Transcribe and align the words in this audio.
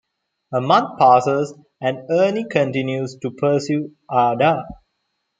A 0.51 0.59
month 0.59 0.97
passes, 0.97 1.53
and 1.79 2.09
Ernie 2.09 2.47
continues 2.49 3.17
to 3.21 3.29
pursue 3.29 3.91
Ada. 4.11 4.63